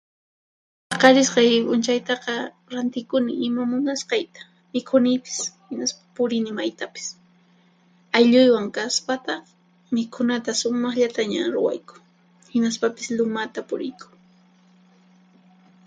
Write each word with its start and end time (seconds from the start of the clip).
Paqarisqay 0.89 1.51
p'unchaytaqa 1.65 2.33
rantikuni 2.73 3.33
ima 3.47 3.63
munasqayta, 3.73 4.41
mikhunipis 4.73 5.37
hinaspa 5.69 6.03
purini 6.15 6.51
maytapis. 6.59 7.07
Aylluywan 8.17 8.67
kaspataq 8.75 9.43
mikhunata 9.95 10.51
sumaqllataña 10.61 11.41
ruwayku, 11.55 11.95
hinaspapis 12.53 13.07
lumata 13.17 13.59
puriyku. 13.69 14.07